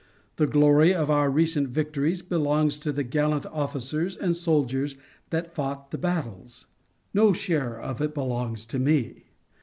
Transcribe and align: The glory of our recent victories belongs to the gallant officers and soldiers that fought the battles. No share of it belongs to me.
The 0.37 0.47
glory 0.47 0.95
of 0.95 1.11
our 1.11 1.29
recent 1.29 1.67
victories 1.69 2.23
belongs 2.23 2.79
to 2.79 2.91
the 2.91 3.03
gallant 3.03 3.45
officers 3.45 4.17
and 4.17 4.35
soldiers 4.35 4.95
that 5.29 5.53
fought 5.53 5.91
the 5.91 5.99
battles. 5.99 6.65
No 7.13 7.33
share 7.33 7.79
of 7.79 8.01
it 8.01 8.15
belongs 8.15 8.65
to 8.65 8.79
me. 8.79 9.25